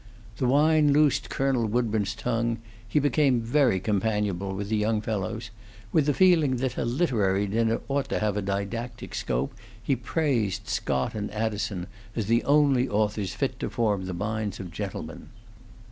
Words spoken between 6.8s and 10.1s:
literary dinner ought to have a didactic scope, he